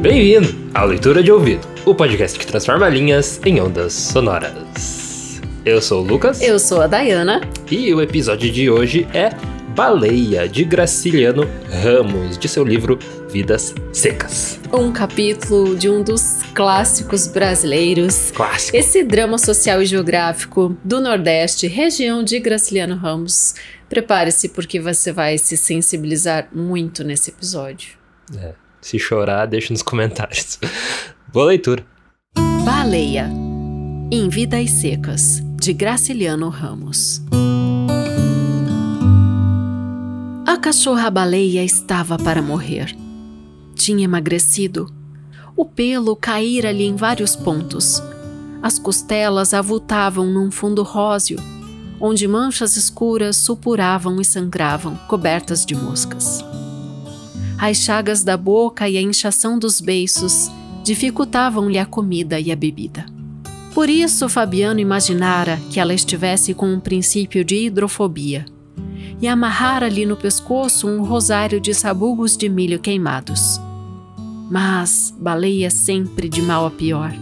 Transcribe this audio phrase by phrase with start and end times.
[0.00, 5.40] Bem-vindo à Leitura de Ouvido, o podcast que transforma linhas em ondas sonoras.
[5.64, 6.40] Eu sou o Lucas.
[6.40, 7.40] Eu sou a Dayana.
[7.68, 9.30] E o episódio de hoje é
[9.74, 11.48] Baleia, de Graciliano
[11.82, 12.96] Ramos, de seu livro
[13.30, 14.58] Vidas Secas.
[14.72, 18.32] Um capítulo de um dos clássicos brasileiros.
[18.32, 18.76] Clássico.
[18.76, 23.54] Esse drama social e geográfico do Nordeste, região de Graciliano Ramos.
[23.88, 27.96] Prepare-se porque você vai se sensibilizar muito nesse episódio.
[28.36, 30.58] É, se chorar, deixa nos comentários.
[31.32, 31.84] Boa leitura.
[32.64, 33.30] Baleia,
[34.10, 37.22] em Vidas Secas, de Graciliano Ramos.
[40.46, 42.92] A cachorra-baleia estava para morrer.
[43.80, 44.92] Tinha emagrecido.
[45.56, 48.02] O pelo caíra-lhe em vários pontos.
[48.62, 51.38] As costelas avultavam num fundo róseo,
[51.98, 56.44] onde manchas escuras supuravam e sangravam, cobertas de moscas.
[57.58, 60.50] As chagas da boca e a inchação dos beiços
[60.84, 63.06] dificultavam-lhe a comida e a bebida.
[63.72, 68.44] Por isso, Fabiano imaginara que ela estivesse com um princípio de hidrofobia
[69.22, 73.58] e amarrara-lhe no pescoço um rosário de sabugos de milho queimados.
[74.50, 77.14] Mas baleia sempre de mal a pior.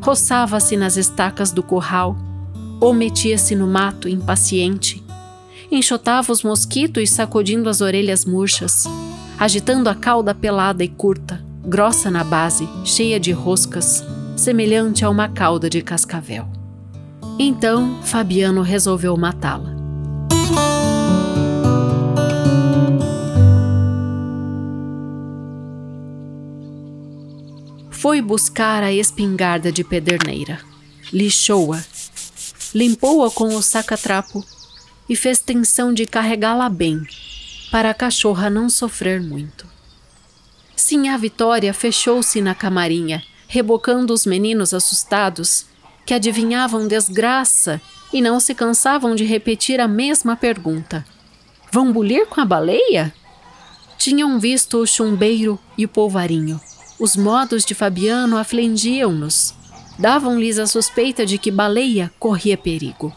[0.00, 2.16] Roçava-se nas estacas do curral,
[2.80, 5.04] ou metia-se no mato impaciente.
[5.70, 8.84] Enxotava os mosquitos sacudindo as orelhas murchas,
[9.38, 14.02] agitando a cauda pelada e curta, grossa na base, cheia de roscas,
[14.36, 16.48] semelhante a uma cauda de cascavel.
[17.38, 19.74] Então Fabiano resolveu matá-la.
[28.04, 30.60] Foi buscar a espingarda de pederneira,
[31.10, 31.82] lixou-a,
[32.74, 34.44] limpou-a com o saca-trapo
[35.08, 37.02] e fez tensão de carregá-la bem,
[37.70, 39.66] para a cachorra não sofrer muito.
[40.76, 45.64] Sinhá Vitória fechou-se na camarinha, rebocando os meninos assustados,
[46.04, 47.80] que adivinhavam desgraça
[48.12, 51.06] e não se cansavam de repetir a mesma pergunta:
[51.72, 53.14] Vão bulir com a baleia?
[53.96, 56.60] Tinham visto o chumbeiro e o polvarinho
[56.98, 59.54] os modos de Fabiano afligiam-nos,
[59.98, 63.12] davam-lhes a suspeita de que Baleia corria perigo.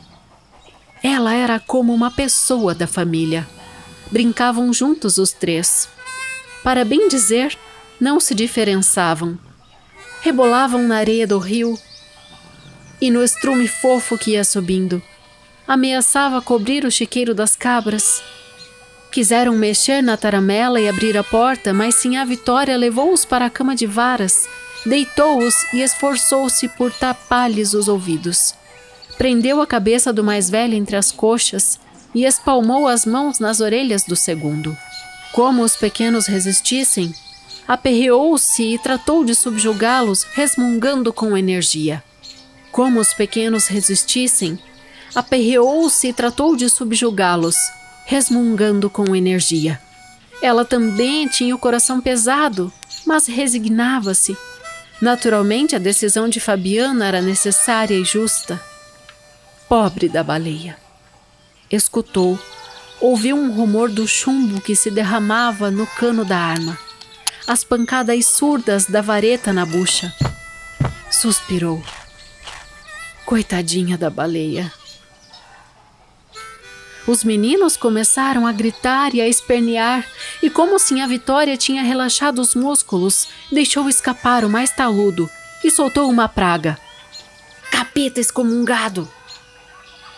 [1.03, 3.47] Ela era como uma pessoa da família.
[4.11, 5.87] Brincavam juntos os três.
[6.63, 7.57] Para bem dizer,
[7.99, 9.37] não se diferenciavam.
[10.21, 11.77] Rebolavam na areia do rio
[12.99, 15.01] e no estrume fofo que ia subindo.
[15.67, 18.23] Ameaçava cobrir o chiqueiro das cabras
[19.11, 23.75] Quiseram mexer na taramela e abrir a porta, mas a Vitória levou-os para a cama
[23.75, 24.47] de varas,
[24.85, 28.53] deitou-os e esforçou-se por tapar-lhes os ouvidos.
[29.17, 31.79] Prendeu a cabeça do mais velho entre as coxas
[32.13, 34.77] e espalmou as mãos nas orelhas do segundo.
[35.31, 37.13] Como os pequenos resistissem,
[37.67, 42.03] aperreou-se e tratou de subjugá-los, resmungando com energia.
[42.71, 44.57] Como os pequenos resistissem,
[45.13, 47.55] aperreou-se e tratou de subjugá-los,
[48.07, 49.81] resmungando com energia.
[50.41, 52.71] Ela também tinha o coração pesado,
[53.05, 54.37] mas resignava-se.
[55.01, 58.61] Naturalmente, a decisão de Fabiana era necessária e justa.
[59.67, 60.77] Pobre da baleia.
[61.69, 62.39] Escutou,
[63.01, 66.79] ouviu um rumor do chumbo que se derramava no cano da arma,
[67.45, 70.15] as pancadas surdas da vareta na bucha.
[71.11, 71.83] Suspirou.
[73.25, 74.71] Coitadinha da baleia.
[77.07, 80.05] Os meninos começaram a gritar e a espernear,
[80.43, 85.29] e como se a Vitória tinha relaxado os músculos, deixou escapar o mais taludo
[85.63, 86.77] e soltou uma praga.
[87.71, 89.09] Capeta excomungado!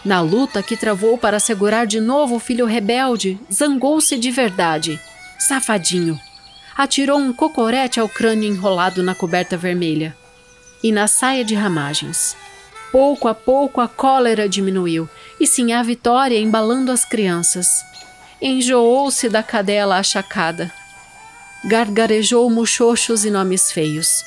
[0.03, 4.99] Na luta que travou para segurar de novo o filho rebelde, zangou-se de verdade.
[5.37, 6.19] Safadinho!
[6.75, 10.17] Atirou um cocorete ao crânio enrolado na coberta vermelha
[10.81, 12.35] e na saia de ramagens.
[12.91, 15.07] Pouco a pouco a cólera diminuiu
[15.39, 17.85] e sim a Vitória embalando as crianças.
[18.41, 20.73] Enjoou-se da cadela achacada.
[21.65, 24.23] Gargarejou muxoxos e nomes feios.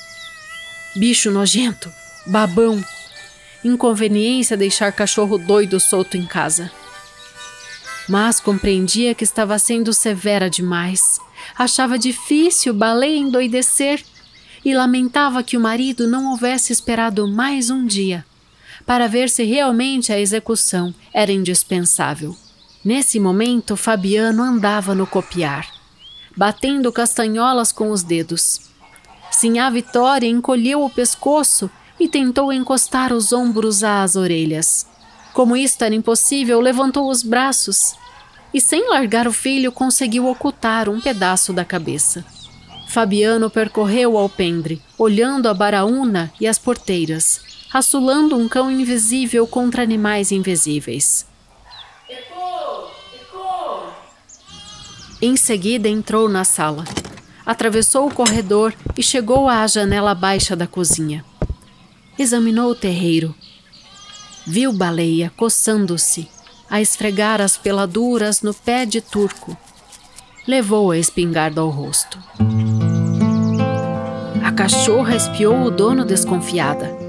[0.95, 1.91] Bicho nojento,
[2.25, 2.85] babão,
[3.65, 6.71] inconveniência deixar cachorro doido solto em casa.
[8.09, 11.19] Mas compreendia que estava sendo severa demais.
[11.59, 14.05] Achava difícil baleia endoidecer
[14.65, 18.25] e lamentava que o marido não houvesse esperado mais um dia
[18.87, 22.37] para ver se realmente a execução era indispensável.
[22.85, 25.67] Nesse momento, Fabiano andava no copiar,
[26.37, 28.61] batendo castanholas com os dedos.
[29.31, 34.87] Sinhá Vitória encolheu o pescoço e tentou encostar os ombros às orelhas.
[35.33, 37.95] Como isto era impossível, levantou os braços.
[38.55, 42.23] e, sem largar o filho, conseguiu ocultar um pedaço da cabeça.
[42.87, 47.41] Fabiano percorreu o alpendre, olhando a baraúna e as porteiras,
[47.73, 51.27] assolando um cão invisível contra animais invisíveis.
[55.21, 56.85] Em seguida entrou na sala,
[57.47, 61.25] atravessou o corredor e chegou à janela baixa da cozinha.
[62.19, 63.35] Examinou o terreiro.
[64.45, 66.29] Viu baleia coçando-se,
[66.69, 69.57] a esfregar as peladuras no pé de turco.
[70.47, 72.19] Levou a espingarda ao rosto.
[74.45, 77.02] A cachorra espiou o dono desconfiada.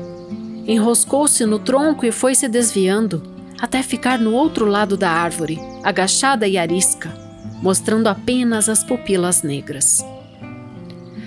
[0.65, 3.21] Enroscou-se no tronco e foi se desviando,
[3.59, 7.11] até ficar no outro lado da árvore, agachada e arisca,
[7.61, 10.05] mostrando apenas as pupilas negras.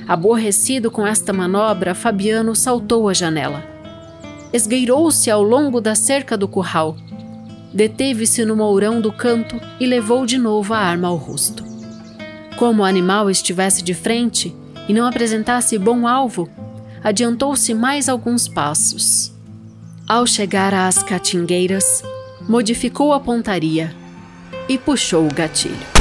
[0.09, 3.63] Aborrecido com esta manobra, Fabiano saltou a janela.
[4.53, 6.97] Esgueirou-se ao longo da cerca do curral.
[7.75, 11.65] Deteve-se no mourão do canto e levou de novo a arma ao rosto.
[12.57, 14.55] Como o animal estivesse de frente,
[14.89, 16.49] e não apresentasse bom alvo,
[17.03, 19.33] adiantou-se mais alguns passos.
[20.09, 22.03] Ao chegar às catingueiras,
[22.49, 23.95] modificou a pontaria
[24.69, 25.97] e puxou o gatilho.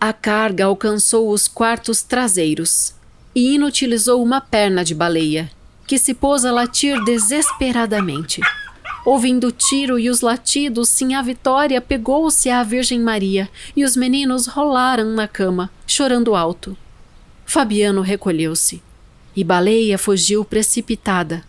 [0.00, 2.94] A carga alcançou os quartos traseiros
[3.34, 5.50] e inutilizou uma perna de baleia,
[5.86, 8.40] que se pôs a latir desesperadamente.
[9.04, 14.46] Ouvindo o tiro e os latidos, a Vitória pegou-se à Virgem Maria e os meninos
[14.46, 16.76] rolaram na cama, chorando alto.
[17.46, 18.82] Fabiano recolheu-se
[19.34, 21.42] e Baleia fugiu precipitada.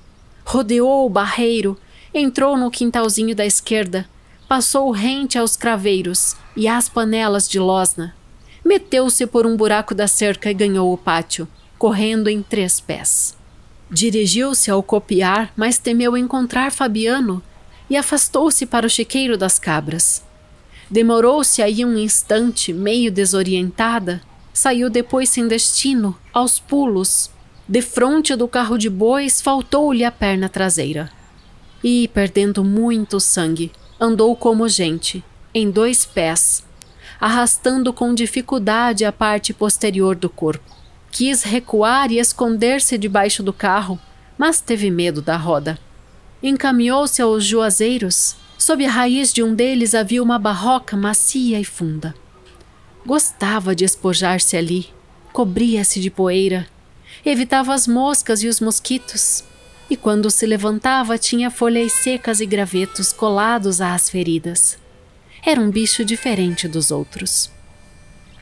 [0.46, 1.78] Rodeou o barreiro,
[2.14, 4.08] entrou no quintalzinho da esquerda,
[4.48, 8.16] passou rente aos craveiros e às panelas de losna.
[8.64, 11.48] Meteu-se por um buraco da cerca e ganhou o pátio,
[11.78, 13.36] correndo em três pés.
[13.92, 17.44] Dirigiu-se ao copiar, mas temeu encontrar Fabiano
[17.90, 20.24] e afastou-se para o chiqueiro das cabras.
[20.90, 24.22] Demorou-se aí um instante, meio desorientada,
[24.54, 27.30] saiu depois sem destino, aos pulos.
[27.68, 31.12] Defronte do carro de bois, faltou-lhe a perna traseira.
[31.84, 35.22] E, perdendo muito sangue, andou como gente,
[35.54, 36.64] em dois pés,
[37.20, 40.81] arrastando com dificuldade a parte posterior do corpo.
[41.12, 44.00] Quis recuar e esconder-se debaixo do carro,
[44.38, 45.78] mas teve medo da roda.
[46.42, 48.36] Encaminhou-se aos juazeiros.
[48.58, 52.16] Sob a raiz de um deles havia uma barroca macia e funda.
[53.06, 54.88] Gostava de espojar-se ali,
[55.34, 56.68] cobria-se de poeira,
[57.26, 59.44] evitava as moscas e os mosquitos,
[59.90, 64.78] e quando se levantava tinha folhas secas e gravetos colados às feridas.
[65.44, 67.50] Era um bicho diferente dos outros.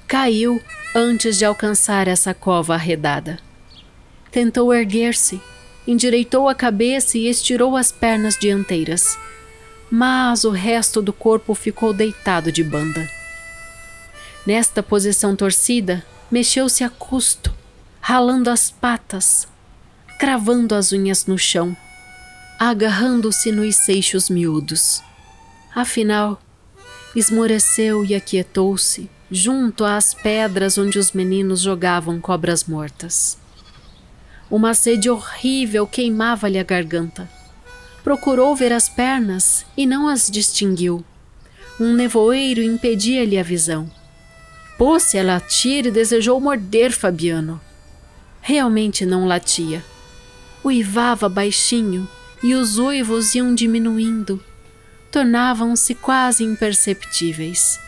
[0.05, 0.61] Caiu
[0.93, 3.39] antes de alcançar essa cova arredada.
[4.31, 5.41] Tentou erguer-se,
[5.87, 9.17] endireitou a cabeça e estirou as pernas dianteiras,
[9.89, 13.09] mas o resto do corpo ficou deitado de banda.
[14.45, 17.53] Nesta posição torcida, mexeu-se a custo,
[18.01, 19.47] ralando as patas,
[20.19, 21.75] cravando as unhas no chão,
[22.59, 25.01] agarrando-se nos seixos miúdos.
[25.75, 26.41] Afinal,
[27.15, 33.37] esmoreceu e aquietou-se junto às pedras onde os meninos jogavam cobras mortas.
[34.49, 37.29] Uma sede horrível queimava-lhe a garganta.
[38.03, 41.05] Procurou ver as pernas e não as distinguiu.
[41.79, 43.89] Um nevoeiro impedia-lhe a visão.
[44.77, 47.61] Pôs-se a latir e desejou morder Fabiano.
[48.41, 49.83] Realmente não latia.
[50.63, 52.09] Uivava baixinho
[52.41, 54.43] e os uivos iam diminuindo.
[55.11, 57.79] Tornavam-se quase imperceptíveis.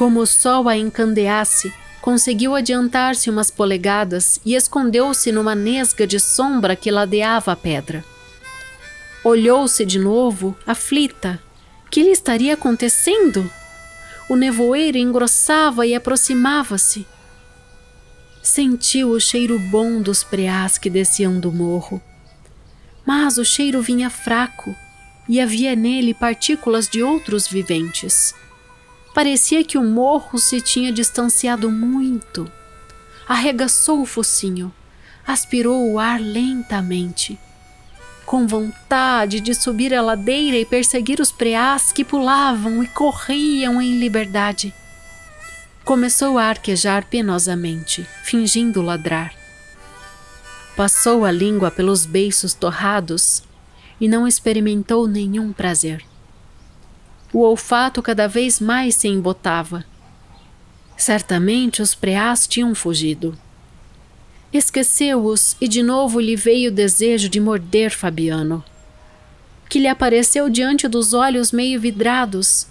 [0.00, 6.74] Como o sol a encandeasse, conseguiu adiantar-se umas polegadas e escondeu-se numa nesga de sombra
[6.74, 8.02] que ladeava a pedra.
[9.22, 11.38] Olhou-se de novo, aflita.
[11.90, 13.50] Que lhe estaria acontecendo?
[14.26, 17.06] O nevoeiro engrossava e aproximava-se.
[18.42, 22.00] Sentiu o cheiro bom dos preás que desciam do morro.
[23.04, 24.74] Mas o cheiro vinha fraco
[25.28, 28.34] e havia nele partículas de outros viventes.
[29.14, 32.50] Parecia que o morro se tinha distanciado muito.
[33.26, 34.72] Arregaçou o focinho,
[35.26, 37.38] aspirou o ar lentamente,
[38.24, 43.98] com vontade de subir a ladeira e perseguir os preás que pulavam e corriam em
[43.98, 44.72] liberdade.
[45.84, 49.34] Começou a arquejar penosamente, fingindo ladrar.
[50.76, 53.42] Passou a língua pelos beiços torrados
[54.00, 56.09] e não experimentou nenhum prazer.
[57.32, 59.84] O olfato cada vez mais se embotava.
[60.96, 63.38] Certamente os preás tinham fugido.
[64.52, 68.64] Esqueceu-os e de novo lhe veio o desejo de morder Fabiano.
[69.68, 72.66] que lhe apareceu diante dos olhos meio vidrados,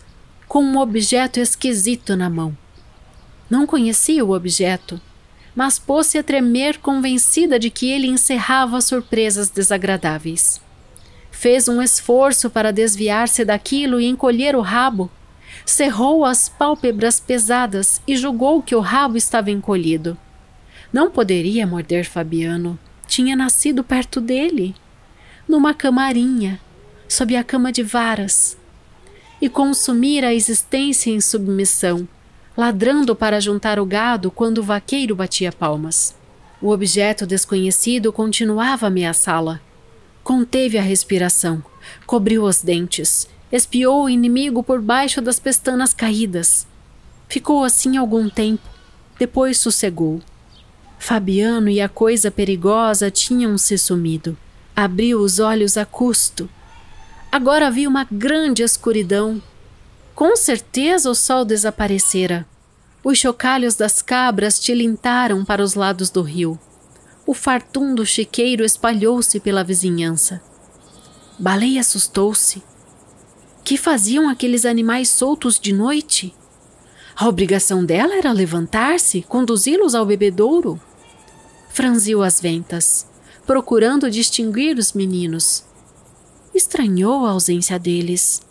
[0.49, 2.57] com um objeto esquisito na mão.
[3.49, 4.99] Não conhecia o objeto,
[5.55, 10.59] mas pôs-se a tremer convencida de que ele encerrava surpresas desagradáveis.
[11.39, 15.09] Fez um esforço para desviar-se daquilo e encolher o rabo.
[15.65, 20.17] Cerrou as pálpebras pesadas e julgou que o rabo estava encolhido.
[20.91, 22.77] Não poderia morder Fabiano.
[23.07, 24.75] Tinha nascido perto dele,
[25.47, 26.59] numa camarinha,
[27.07, 28.57] sob a cama de varas,
[29.41, 32.05] e consumir a existência em submissão,
[32.57, 36.13] ladrando para juntar o gado quando o vaqueiro batia palmas.
[36.61, 39.61] O objeto desconhecido continuava a ameaçá-la.
[40.29, 41.63] Conteve a respiração,
[42.05, 46.67] cobriu os dentes, espiou o inimigo por baixo das pestanas caídas.
[47.27, 48.61] Ficou assim algum tempo,
[49.17, 50.21] depois sossegou.
[50.99, 54.37] Fabiano e a coisa perigosa tinham se sumido.
[54.75, 56.47] Abriu os olhos a custo.
[57.31, 59.41] Agora havia uma grande escuridão.
[60.13, 62.45] Com certeza o sol desaparecera.
[63.03, 66.59] Os chocalhos das cabras tilintaram para os lados do rio.
[67.29, 70.41] O fartundo chiqueiro espalhou-se pela vizinhança.
[71.37, 72.63] Baleia assustou-se.
[73.63, 76.33] Que faziam aqueles animais soltos de noite?
[77.15, 80.81] A obrigação dela era levantar-se, conduzi-los ao bebedouro
[81.69, 83.05] franziu as ventas,
[83.45, 85.63] procurando distinguir os meninos.
[86.51, 88.41] Estranhou a ausência deles.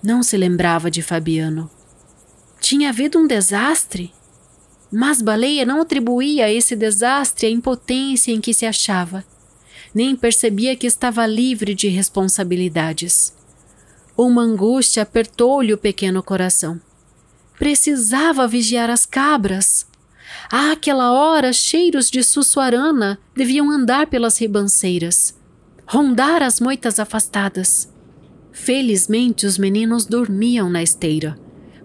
[0.00, 1.68] Não se lembrava de Fabiano.
[2.60, 4.14] Tinha havido um desastre,
[4.92, 9.24] mas Baleia não atribuía esse desastre a impotência em que se achava,
[9.94, 13.34] nem percebia que estava livre de responsabilidades.
[14.16, 16.80] Uma angústia apertou-lhe o pequeno coração.
[17.58, 19.86] Precisava vigiar as cabras.
[20.50, 25.34] Àquela hora, cheiros de sussuarana deviam andar pelas ribanceiras,
[25.86, 27.92] rondar as moitas afastadas.
[28.52, 31.38] Felizmente, os meninos dormiam na esteira,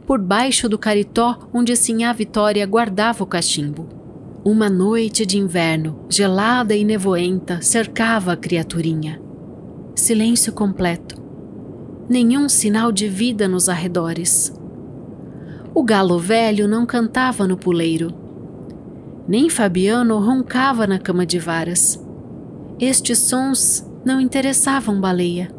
[0.06, 3.88] por baixo do caritó onde Sinhá Vitória guardava o cachimbo.
[4.44, 9.22] Uma noite de inverno, gelada e nevoenta, cercava a criaturinha.
[9.96, 11.22] Silêncio completo.
[12.10, 14.54] Nenhum sinal de vida nos arredores.
[15.74, 18.22] O galo velho não cantava no puleiro
[19.32, 22.04] nem Fabiano roncava na cama de varas.
[22.80, 25.50] Estes sons não interessavam Baleia.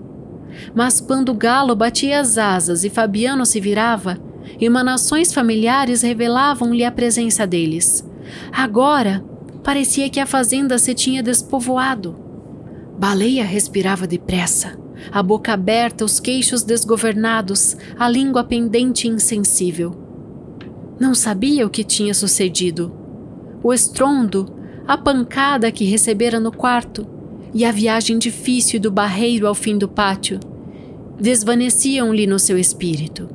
[0.75, 4.19] Mas quando o galo batia as asas e Fabiano se virava,
[4.61, 8.05] emanações familiares revelavam-lhe a presença deles.
[8.53, 9.25] Agora,
[9.63, 12.17] parecia que a fazenda se tinha despovoado.
[12.99, 14.79] Baleia respirava depressa,
[15.11, 19.95] a boca aberta, os queixos desgovernados, a língua pendente e insensível.
[21.01, 23.03] Não sabia o que tinha sucedido
[23.63, 24.53] o estrondo,
[24.87, 27.07] a pancada que recebera no quarto
[27.55, 30.41] e a viagem difícil do barreiro ao fim do pátio
[31.21, 33.29] desvaneciam-lhe no seu espírito.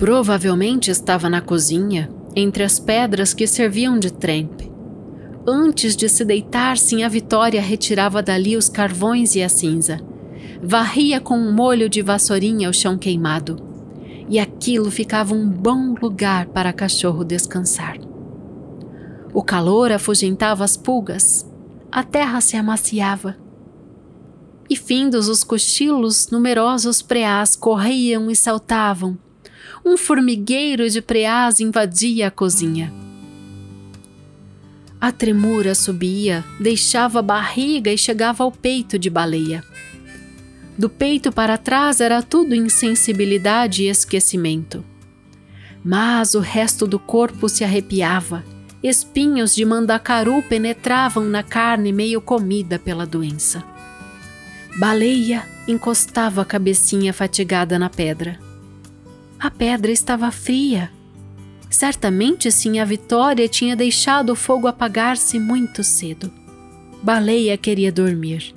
[0.00, 4.72] Provavelmente estava na cozinha, entre as pedras que serviam de trempe.
[5.46, 10.00] Antes de se deitar, sim, a Vitória retirava dali os carvões e a cinza.
[10.62, 13.62] Varria com um molho de vassourinha o chão queimado.
[14.26, 17.98] E aquilo ficava um bom lugar para cachorro descansar.
[19.34, 21.46] O calor afugentava as pulgas,
[21.92, 23.36] a terra se amaciava.
[24.68, 29.18] E findos os cochilos, numerosos preás corriam e saltavam.
[29.84, 32.92] Um formigueiro de preás invadia a cozinha.
[35.00, 39.64] A tremura subia, deixava a barriga e chegava ao peito de baleia.
[40.76, 44.84] Do peito para trás era tudo insensibilidade e esquecimento.
[45.84, 48.44] Mas o resto do corpo se arrepiava
[48.82, 53.62] Espinhos de mandacaru penetravam na carne meio comida pela doença.
[54.78, 58.40] Baleia encostava a cabecinha fatigada na pedra.
[59.40, 60.90] A pedra estava fria.
[61.70, 66.30] Certamente sim a Vitória tinha deixado o fogo apagar-se muito cedo.
[67.02, 68.54] Baleia queria dormir.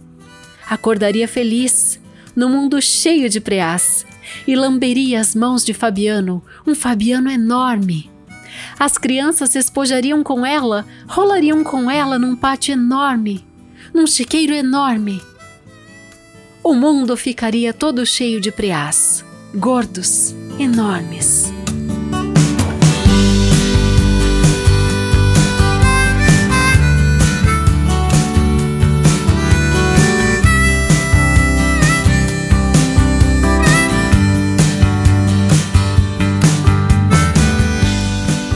[0.70, 2.02] Acordaria feliz,
[2.36, 4.06] no mundo cheio de preás,
[4.46, 8.12] e lamberia as mãos de Fabiano, um Fabiano enorme,
[8.80, 13.46] as crianças se espojariam com ela, rolariam com ela num pátio enorme,
[13.94, 15.22] num chiqueiro enorme.
[16.64, 19.24] O mundo ficaria todo cheio de preás,
[19.56, 21.54] gordos, enormes.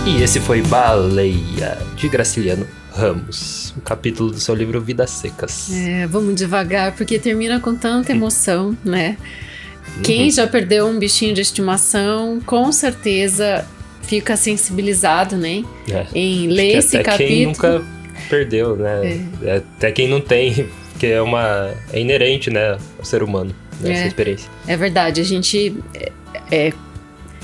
[0.05, 5.71] E esse foi Baleia, de Graciliano Ramos, um capítulo do seu livro Vidas Secas.
[5.71, 9.15] É, vamos devagar, porque termina com tanta emoção, né?
[10.03, 10.31] Quem uhum.
[10.31, 13.65] já perdeu um bichinho de estimação, com certeza
[14.03, 15.63] fica sensibilizado, né?
[15.89, 16.05] É.
[16.15, 17.29] Em ler esse até capítulo.
[17.29, 17.83] Quem nunca
[18.29, 19.27] perdeu, né?
[19.43, 19.55] É.
[19.57, 21.73] Até quem não tem, porque é uma.
[21.91, 24.07] é inerente, né, ao ser humano, né, essa é.
[24.07, 24.49] experiência.
[24.67, 25.75] É verdade, a gente.
[25.93, 26.11] É,
[26.51, 26.73] é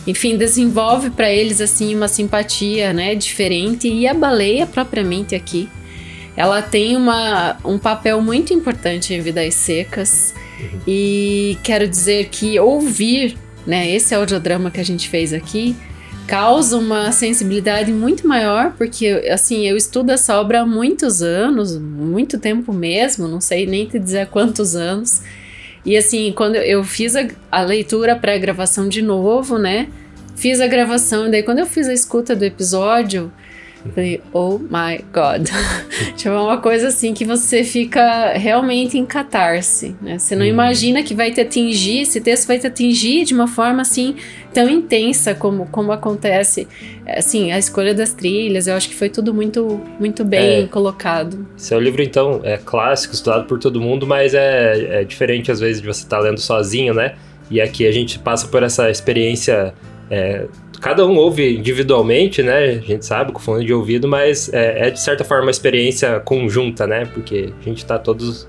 [0.05, 5.69] enfim, desenvolve para eles assim uma simpatia, né, diferente e a baleia propriamente aqui,
[6.35, 10.33] ela tem uma, um papel muito importante em vidas secas.
[10.87, 15.75] E quero dizer que ouvir, né, esse audiodrama que a gente fez aqui
[16.27, 22.37] causa uma sensibilidade muito maior, porque assim, eu estudo essa obra há muitos anos, muito
[22.37, 25.21] tempo mesmo, não sei nem te dizer quantos anos.
[25.85, 29.89] E assim, quando eu fiz a, a leitura pré-gravação de novo, né?
[30.35, 33.31] Fiz a gravação, e daí quando eu fiz a escuta do episódio,
[33.91, 35.49] Falei, oh my God.
[36.15, 40.17] tipo, é uma coisa assim que você fica realmente em catarse, né?
[40.17, 40.49] Você não hum.
[40.49, 44.15] imagina que vai te atingir, esse texto vai te atingir de uma forma assim
[44.53, 46.67] tão intensa como, como acontece.
[47.05, 51.45] Assim, a escolha das trilhas, eu acho que foi tudo muito, muito bem é, colocado.
[51.57, 55.81] Seu livro, então, é clássico, estudado por todo mundo, mas é, é diferente às vezes
[55.81, 57.15] de você estar tá lendo sozinho, né?
[57.51, 59.73] E aqui a gente passa por essa experiência
[60.09, 60.45] é,
[60.83, 62.71] cada um ouve individualmente, né?
[62.71, 66.19] A gente sabe, com fone de ouvido, mas é, é de certa forma uma experiência
[66.19, 67.05] conjunta, né?
[67.05, 68.45] Porque a gente tá todos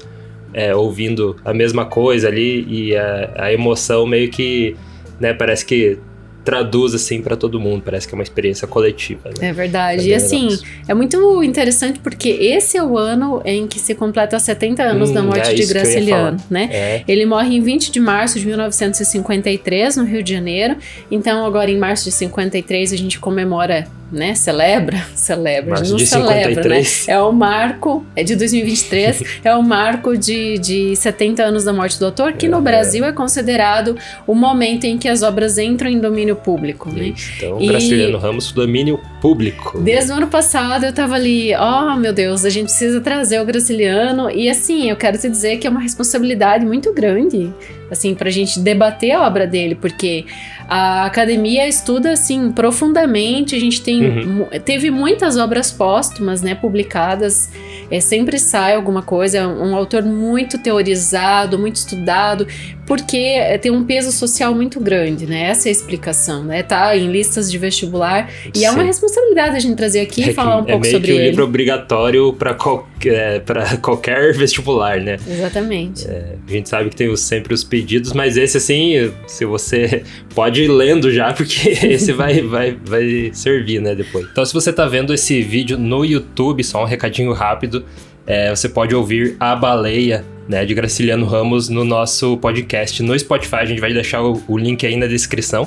[0.52, 4.76] é, ouvindo a mesma coisa ali e a, a emoção meio que,
[5.20, 5.32] né?
[5.32, 5.96] Parece que
[6.44, 7.82] traduz assim para todo mundo.
[7.84, 9.30] Parece que é uma experiência coletiva.
[9.40, 9.48] Né?
[9.48, 10.02] É verdade.
[10.02, 10.66] É e assim, negócio.
[10.86, 15.14] é muito interessante porque esse é o ano em que se completa 70 anos hum,
[15.14, 16.68] da morte é de Graciliano, né?
[16.70, 17.04] É.
[17.08, 20.76] Ele morre em 20 de março de 1953 no Rio de Janeiro.
[21.10, 24.34] Então, agora em março de 53 a gente comemora né?
[24.34, 27.06] Celebra, celebra, Março não de celebra, 53.
[27.06, 27.14] né?
[27.14, 31.98] É o marco, é de 2023, é o marco de, de 70 anos da morte
[31.98, 32.60] do autor, que no é.
[32.60, 37.14] Brasil é considerado o momento em que as obras entram em domínio público, né?
[37.36, 39.80] Então, e Graciliano Ramos, domínio público.
[39.80, 43.44] Desde o ano passado eu tava ali, oh meu Deus, a gente precisa trazer o
[43.44, 47.52] Graciliano, e assim, eu quero te dizer que é uma responsabilidade muito grande,
[47.90, 50.24] assim, pra gente debater a obra dele, porque
[50.68, 53.54] a academia estuda assim profundamente.
[53.54, 54.46] A gente tem uhum.
[54.64, 57.50] teve muitas obras póstumas, né, publicadas.
[57.90, 59.38] É, sempre sai alguma coisa.
[59.38, 62.46] É um autor muito teorizado, muito estudado,
[62.86, 65.50] porque é, tem um peso social muito grande, né?
[65.50, 66.62] Essa é a explicação, né?
[66.62, 68.64] Tá em listas de vestibular e Sim.
[68.66, 71.12] é uma responsabilidade a gente trazer aqui é e falar um é pouco sobre ele.
[71.12, 75.16] É meio que um livro obrigatório para qualquer, para qualquer vestibular, né?
[75.26, 76.06] Exatamente.
[76.08, 80.62] A gente sabe que tem sempre os pedidos, mas esse assim, se você pode pode
[80.62, 84.26] ir lendo já, porque esse vai, vai, vai servir, né, depois.
[84.30, 87.84] Então, se você tá vendo esse vídeo no YouTube, só um recadinho rápido,
[88.26, 93.56] é, você pode ouvir A Baleia, né, de Graciliano Ramos no nosso podcast no Spotify.
[93.56, 95.66] A gente vai deixar o, o link aí na descrição.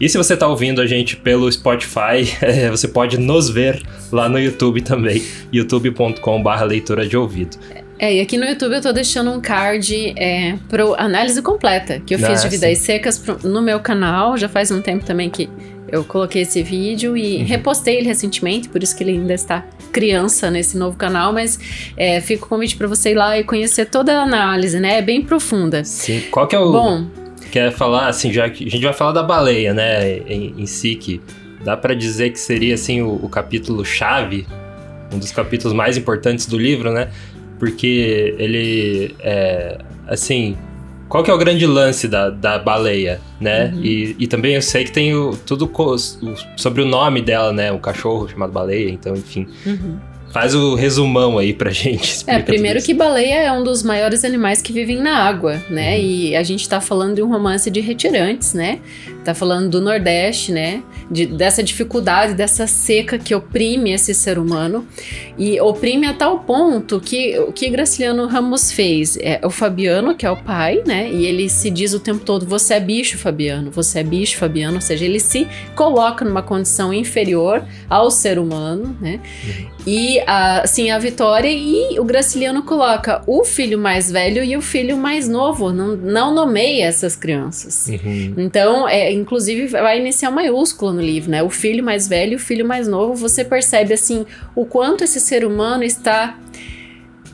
[0.00, 4.28] E se você está ouvindo a gente pelo Spotify, é, você pode nos ver lá
[4.28, 7.56] no YouTube também, youtube.com/barra leitura de ouvido.
[7.98, 12.14] É, e aqui no YouTube eu tô deixando um card é, pro análise completa que
[12.14, 14.36] eu fiz de vidas secas pro, no meu canal.
[14.36, 15.48] Já faz um tempo também que
[15.90, 17.44] eu coloquei esse vídeo e uhum.
[17.44, 21.58] repostei ele recentemente, por isso que ele ainda está criança nesse novo canal, mas
[21.96, 24.98] é, fica o convite para você ir lá e conhecer toda a análise, né?
[24.98, 25.82] É bem profunda.
[25.84, 26.22] Sim.
[26.30, 26.70] Qual que é o.
[26.70, 27.06] Bom.
[27.50, 30.94] Quer falar, assim, já que a gente vai falar da baleia, né, em, em si,
[30.94, 31.18] que
[31.64, 34.46] dá para dizer que seria, assim, o, o capítulo chave,
[35.10, 37.08] um dos capítulos mais importantes do livro, né?
[37.58, 40.56] Porque ele é assim.
[41.08, 43.72] Qual que é o grande lance da, da baleia, né?
[43.74, 43.80] Uhum.
[43.82, 45.98] E, e também eu sei que tem o, tudo co, o,
[46.54, 47.72] sobre o nome dela, né?
[47.72, 49.46] O cachorro chamado baleia, então, enfim.
[49.64, 49.98] Uhum.
[50.30, 52.24] Faz o resumão aí pra gente.
[52.26, 55.96] É, primeiro que baleia é um dos maiores animais que vivem na água, né?
[55.96, 56.02] Uhum.
[56.02, 58.80] E a gente tá falando de um romance de retirantes, né?
[59.28, 60.82] Tá falando do Nordeste, né?
[61.10, 64.86] De, dessa dificuldade, dessa seca que oprime esse ser humano.
[65.36, 70.24] E oprime a tal ponto que o que Graciliano Ramos fez é o Fabiano, que
[70.24, 71.10] é o pai, né?
[71.10, 74.76] E ele se diz o tempo todo: você é bicho, Fabiano, você é bicho, Fabiano.
[74.76, 79.20] Ou seja, ele se coloca numa condição inferior ao ser humano, né?
[79.86, 84.98] E assim, a Vitória e o Graciliano coloca o filho mais velho e o filho
[84.98, 87.86] mais novo, não, não nomeia essas crianças.
[87.88, 88.34] Uhum.
[88.36, 91.42] Então, é, inclusive, vai iniciar maiúsculo no livro, né?
[91.42, 95.20] O filho mais velho e o filho mais novo, você percebe assim o quanto esse
[95.20, 96.36] ser humano está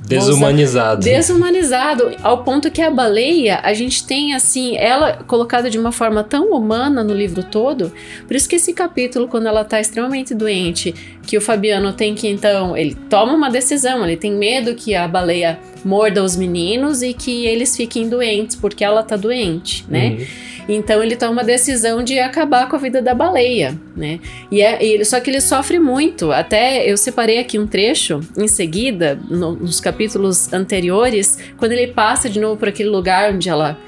[0.07, 1.03] Desumanizado.
[1.03, 6.23] Desumanizado, ao ponto que a baleia, a gente tem assim, ela colocada de uma forma
[6.23, 7.91] tão humana no livro todo,
[8.27, 10.95] por isso que esse capítulo, quando ela tá extremamente doente,
[11.27, 15.09] que o Fabiano tem que então, ele toma uma decisão, ele tem medo que a
[15.09, 20.19] baleia morda os meninos e que eles fiquem doentes, porque ela tá doente, né?
[20.19, 20.27] Uhum.
[20.69, 24.21] Então ele toma uma decisão de acabar com a vida da baleia, né?
[24.51, 26.33] E, é, ele, só que ele sofre muito.
[26.33, 32.29] Até eu separei aqui um trecho em seguida, no, nos capítulos anteriores, quando ele passa
[32.29, 33.79] de novo por aquele lugar onde ela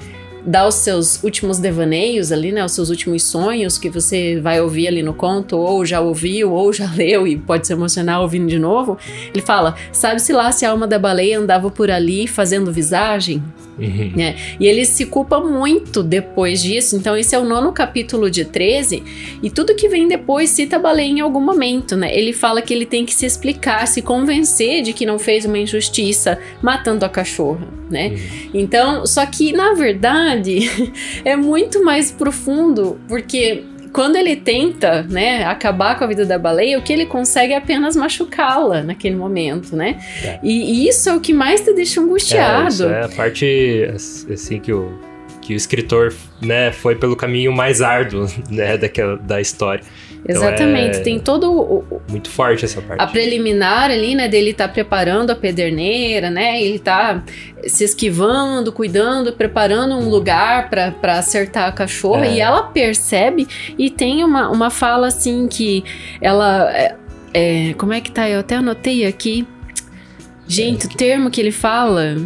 [0.47, 2.63] dá os seus últimos devaneios ali, né?
[2.63, 6.71] Os seus últimos sonhos que você vai ouvir ali no conto, ou já ouviu, ou
[6.71, 8.97] já leu e pode se emocionar ouvindo de novo.
[9.33, 13.43] Ele fala: Sabe-se lá se a alma da baleia andava por ali fazendo visagem?
[13.77, 14.11] Uhum.
[14.15, 14.35] Né?
[14.59, 16.95] E ele se culpa muito depois disso.
[16.95, 19.03] Então, esse é o nono capítulo de 13.
[19.41, 22.15] E tudo que vem depois cita a baleia em algum momento, né?
[22.15, 25.57] Ele fala que ele tem que se explicar, se convencer de que não fez uma
[25.57, 28.09] injustiça matando a cachorra, né?
[28.09, 28.49] Uhum.
[28.53, 30.69] Então, só que na verdade
[31.23, 33.63] é muito mais profundo, porque
[33.97, 37.57] quando ele tenta, né, acabar com a vida da baleia, o que ele consegue é
[37.57, 39.99] apenas machucá-la naquele momento, né?
[40.23, 40.39] É.
[40.43, 42.65] E, e, isso é o que mais te deixa angustiado.
[42.65, 43.91] É, isso é a parte,
[44.31, 44.99] assim, que o,
[45.41, 49.83] que o escritor, né, foi pelo caminho mais árduo, né, daquela, da história.
[50.27, 53.01] Então Exatamente, é tem todo o, muito forte essa parte.
[53.01, 56.61] A preliminar ali, né, dele tá preparando a pederneira, né?
[56.61, 57.23] Ele tá
[57.65, 62.33] se esquivando, cuidando, preparando um lugar para acertar a cachorra é.
[62.35, 65.83] e ela percebe e tem uma, uma fala assim que
[66.21, 66.95] ela é,
[67.33, 68.29] é, como é que tá?
[68.29, 69.47] Eu até anotei aqui.
[70.45, 72.17] Gente, é, o termo que ele fala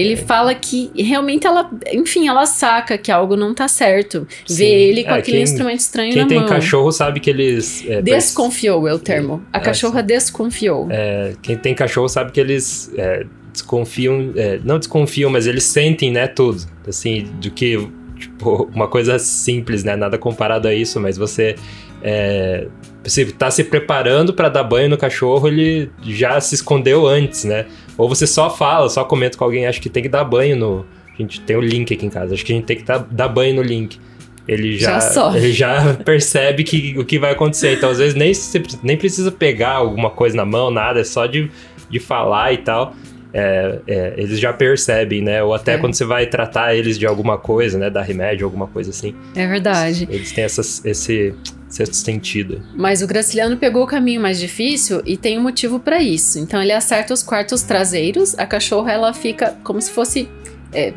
[0.00, 4.26] ele fala que realmente ela, enfim, ela saca que algo não tá certo.
[4.46, 4.56] Sim.
[4.56, 6.28] Vê ele com é, aquele quem, instrumento estranho na mão.
[6.28, 7.84] Quem tem cachorro sabe que eles.
[7.88, 9.42] É, desconfiou é o termo.
[9.52, 10.88] A é, cachorra desconfiou.
[10.90, 14.32] É, quem tem cachorro sabe que eles é, desconfiam.
[14.36, 16.62] É, não desconfiam, mas eles sentem, né, tudo.
[16.86, 17.76] Assim, do que.
[18.18, 19.96] Tipo, uma coisa simples, né?
[19.96, 21.56] Nada comparado a isso, mas você.
[22.02, 22.66] É,
[23.02, 27.66] você tá se preparando para dar banho no cachorro, ele já se escondeu antes, né?
[28.00, 30.86] Ou você só fala, só comenta com alguém, acho que tem que dar banho no.
[31.12, 33.06] A gente tem o link aqui em casa, acho que a gente tem que dar,
[33.10, 34.00] dar banho no link.
[34.48, 37.74] Ele já, já ele já percebe que, o que vai acontecer.
[37.74, 38.32] Então, às vezes, nem,
[38.82, 41.50] nem precisa pegar alguma coisa na mão, nada, é só de,
[41.90, 42.94] de falar e tal.
[43.34, 45.42] É, é, eles já percebem, né?
[45.42, 45.78] Ou até é.
[45.78, 47.90] quando você vai tratar eles de alguma coisa, né?
[47.90, 49.14] Dar remédio, alguma coisa assim.
[49.36, 50.08] É verdade.
[50.10, 51.34] Eles têm essas, esse,
[51.70, 52.62] certo sentido.
[52.74, 56.38] Mas o Graciliano pegou o caminho mais difícil e tem um motivo para isso.
[56.38, 60.28] Então ele acerta os quartos traseiros, a cachorra ela fica como se fosse
[60.72, 60.92] é,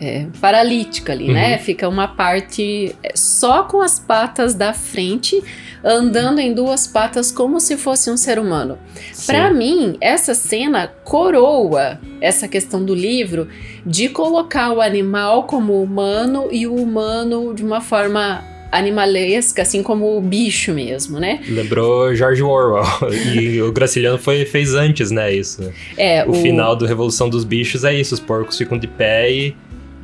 [0.00, 1.44] é, paralítica ali, né?
[1.44, 1.50] uhum.
[1.50, 1.58] né?
[1.58, 5.42] Fica uma parte é, só com as patas da frente,
[5.82, 8.78] andando em duas patas como se fosse um ser humano.
[9.26, 13.48] Para mim, essa cena coroa essa questão do livro
[13.84, 20.16] de colocar o animal como humano e o humano de uma forma animalesca, assim como
[20.16, 21.40] o bicho mesmo, né?
[21.48, 22.84] Lembrou George Orwell.
[23.34, 25.72] e o Graciliano foi, fez antes, né, isso.
[25.96, 29.30] É, o, o final do Revolução dos Bichos é isso, os porcos ficam de pé
[29.30, 29.56] e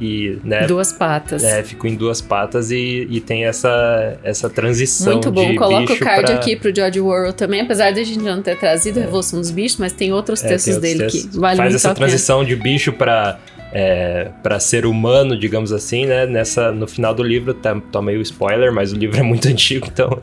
[0.03, 1.45] e, né, duas patas.
[1.45, 5.13] É, ficam em duas patas e, e tem essa, essa transição.
[5.13, 5.55] Muito bom.
[5.55, 6.35] Coloca o card pra...
[6.35, 9.53] aqui pro George Orwell também, apesar de a gente não ter trazido a Revolução dos
[9.53, 11.31] Bichos, mas tem outros é, textos tem outros dele textos.
[11.31, 13.39] que vale Faz muito essa transição de bicho para
[13.73, 16.27] é, para ser humano, digamos assim, né?
[16.27, 19.89] Nessa, no final do livro, tá, tá meio spoiler, mas o livro é muito antigo,
[19.91, 20.19] então.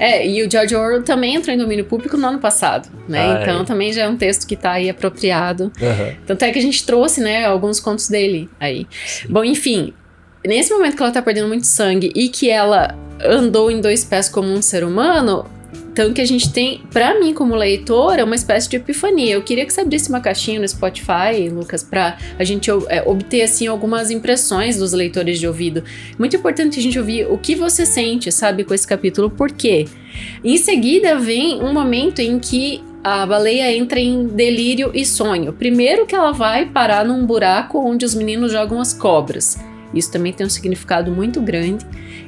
[0.00, 3.20] É, e o George Orwell também entrou em domínio público no ano passado, né?
[3.20, 3.64] Ah, então é.
[3.64, 5.64] também já é um texto que tá aí apropriado.
[5.80, 6.14] Uhum.
[6.26, 8.86] Tanto é que a gente trouxe, né, alguns contos dele aí.
[9.06, 9.28] Sim.
[9.30, 9.92] Bom, enfim,
[10.44, 14.28] nesse momento que ela tá perdendo muito sangue e que ela andou em dois pés
[14.28, 15.44] como um ser humano,
[15.98, 19.34] então, que a gente tem, para mim, como leitor, é uma espécie de epifania.
[19.34, 23.42] Eu queria que você abrisse uma caixinha no Spotify, Lucas, para a gente é, obter,
[23.42, 25.82] assim, algumas impressões dos leitores de ouvido.
[26.16, 29.86] Muito importante a gente ouvir o que você sente, sabe, com esse capítulo, por quê?
[30.44, 35.52] Em seguida, vem um momento em que a baleia entra em delírio e sonho.
[35.52, 39.58] Primeiro que ela vai parar num buraco onde os meninos jogam as cobras.
[39.94, 41.84] Isso também tem um significado muito grande.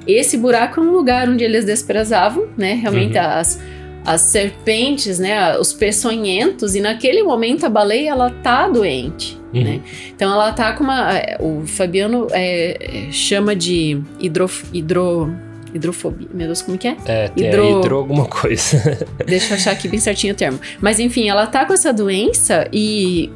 [0.07, 2.75] Esse buraco é um lugar onde eles desprezavam, né?
[2.75, 3.25] Realmente uhum.
[3.25, 3.61] as,
[4.05, 5.59] as serpentes, né?
[5.59, 6.75] Os peçonhentos.
[6.75, 9.63] E naquele momento a baleia ela tá doente, uhum.
[9.63, 9.81] né?
[10.15, 11.17] Então ela tá com uma...
[11.17, 14.51] É, o Fabiano é, é, chama de hidro...
[14.73, 15.33] hidro
[15.73, 16.29] hidrofobia.
[16.35, 16.97] Meu Deus, como que é?
[17.07, 17.79] É, hidro...
[17.79, 19.07] hidro alguma coisa.
[19.25, 20.59] Deixa eu achar aqui bem certinho o termo.
[20.81, 23.31] Mas enfim, ela tá com essa doença e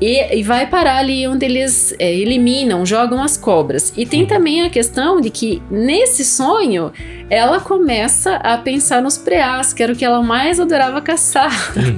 [0.00, 3.92] E, e, vai parar ali onde eles é, eliminam, jogam as cobras.
[3.96, 6.90] E tem também a questão de que nesse sonho
[7.28, 11.52] ela começa a pensar nos preás, que era o que ela mais adorava caçar.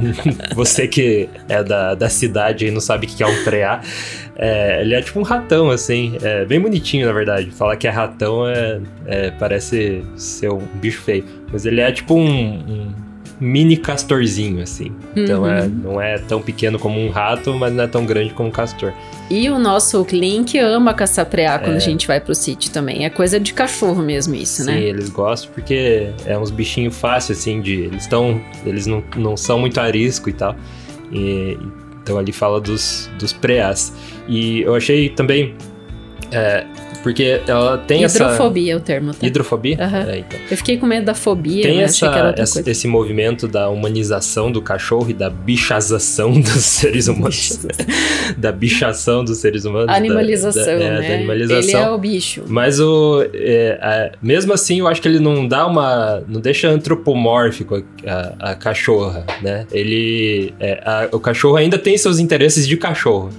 [0.55, 3.81] Você que é da, da cidade e não sabe o que é um preá,
[4.37, 7.51] é, ele é tipo um ratão, assim, é bem bonitinho, na verdade.
[7.53, 12.15] Falar que é ratão é, é parece ser um bicho feio, mas ele é tipo
[12.15, 14.93] um, um mini castorzinho, assim.
[15.17, 15.69] Então é, uhum.
[15.69, 18.93] não é tão pequeno como um rato, mas não é tão grande como um castor.
[19.31, 21.77] E o nosso Link ama caçar preá quando é.
[21.77, 23.05] a gente vai pro sítio também.
[23.05, 24.73] É coisa de cachorro mesmo isso, Sim, né?
[24.75, 27.83] Sim, eles gostam porque é uns bichinhos fáceis, assim, de...
[27.83, 28.41] Eles estão...
[28.65, 30.55] Eles não, não são muito arisco e tal.
[31.11, 31.59] E,
[32.03, 33.93] então ali fala dos, dos preás.
[34.29, 35.55] E eu achei também...
[36.31, 36.65] É,
[37.03, 38.25] porque ela tem Hidrofobia essa.
[38.25, 39.27] Hidrofobia é o termo, tá?
[39.27, 39.77] Hidrofobia?
[39.77, 40.11] Uhum.
[40.11, 40.41] É, então.
[40.51, 45.11] Eu fiquei com medo da fobia, tem essa, essa, esse movimento da humanização do cachorro
[45.11, 47.59] e da bichazação dos seres humanos.
[48.37, 49.95] da bichação dos seres humanos.
[49.95, 51.09] Animalização, da, da, é, né?
[51.09, 51.81] Da animalização.
[51.81, 52.45] Ele é o bicho.
[52.47, 53.25] Mas o.
[53.35, 56.23] É, mesmo assim, eu acho que ele não dá uma.
[56.29, 59.67] não deixa antropomórfico a, a, a cachorra, né?
[59.73, 60.55] Ele.
[60.61, 63.31] É, o cachorro ainda tem seus interesses de cachorro.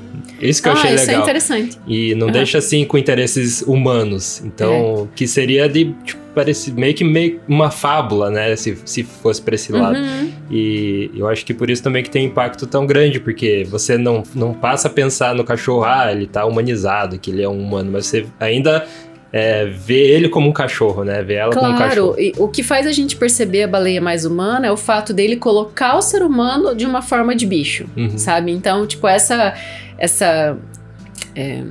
[0.49, 1.21] Isso que eu ah, achei isso legal.
[1.21, 1.79] é interessante.
[1.87, 2.33] E não uhum.
[2.33, 4.41] deixa assim com interesses humanos.
[4.43, 5.15] Então, é.
[5.15, 8.55] que seria de tipo, parece meio que meio uma fábula, né?
[8.55, 9.97] Se, se fosse para esse lado.
[9.97, 10.31] Uhum.
[10.49, 13.97] E eu acho que por isso também que tem um impacto tão grande, porque você
[13.97, 17.59] não, não passa a pensar no cachorro, ah, ele tá humanizado, que ele é um
[17.59, 18.85] humano, mas você ainda
[19.33, 21.23] é, ver ele como um cachorro, né?
[21.23, 22.15] Ver ela claro, como um cachorro.
[22.19, 25.37] E o que faz a gente perceber a baleia mais humana é o fato dele
[25.37, 28.15] colocar o ser humano de uma forma de bicho, uhum.
[28.15, 28.51] sabe?
[28.51, 29.55] Então, tipo, essa.
[29.97, 30.57] Essa
[31.35, 31.63] é,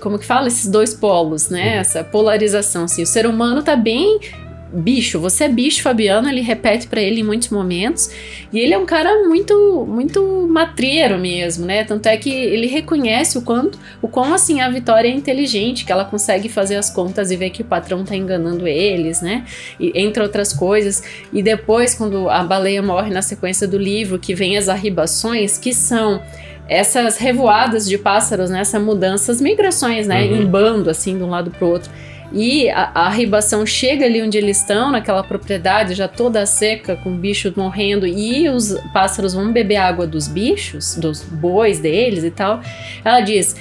[0.00, 0.46] como que fala?
[0.48, 1.74] Esses dois polos, né?
[1.74, 1.80] Uhum.
[1.80, 3.02] Essa polarização, assim.
[3.02, 4.20] O ser humano tá bem
[4.72, 8.10] bicho, você é bicho, Fabiano, ele repete para ele em muitos momentos.
[8.52, 11.84] E ele é um cara muito muito matreiro mesmo, né?
[11.84, 15.92] Tanto é que ele reconhece o quanto, o quão assim a Vitória é inteligente, que
[15.92, 19.44] ela consegue fazer as contas e ver que o patrão tá enganando eles, né?
[19.80, 21.02] E, entre outras coisas.
[21.32, 25.72] E depois quando a baleia morre na sequência do livro, que vem as arribações, que
[25.72, 26.22] são
[26.68, 28.60] essas revoadas de pássaros, né?
[28.60, 30.24] Essas mudanças, migrações, né?
[30.24, 30.42] Uhum.
[30.42, 31.90] Em bando, assim, de um lado pro outro
[32.32, 37.16] e a, a ribação chega ali onde eles estão, naquela propriedade já toda seca, com
[37.16, 42.60] bichos morrendo, e os pássaros vão beber água dos bichos, dos bois deles e tal.
[43.04, 43.56] Ela diz: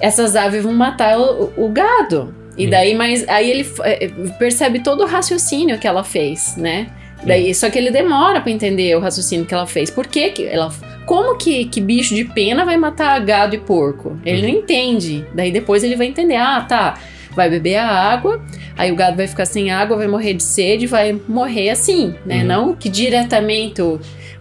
[0.00, 2.34] essas aves vão matar o, o gado.
[2.56, 2.70] E hum.
[2.70, 6.88] daí, mas aí ele é, percebe todo o raciocínio que ela fez, né?
[7.22, 7.54] Daí, hum.
[7.54, 9.90] só que ele demora para entender o raciocínio que ela fez.
[9.90, 10.72] Por que, que ela.
[11.06, 14.18] Como que, que bicho de pena vai matar gado e porco?
[14.24, 14.42] Ele hum.
[14.42, 15.26] não entende.
[15.34, 16.98] Daí depois ele vai entender: ah, tá
[17.34, 18.40] vai beber a água,
[18.76, 22.40] aí o gado vai ficar sem água, vai morrer de sede, vai morrer assim, né?
[22.40, 22.44] Uhum.
[22.44, 23.82] Não que diretamente.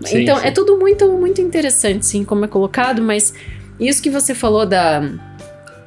[0.01, 0.47] Sim, então sim.
[0.47, 3.33] é tudo muito, muito interessante, sim, como é colocado, mas
[3.79, 5.01] isso que você falou da